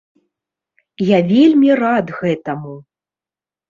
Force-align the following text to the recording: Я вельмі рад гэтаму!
Я 1.09 1.19
вельмі 1.33 1.71
рад 1.83 2.05
гэтаму! 2.19 2.73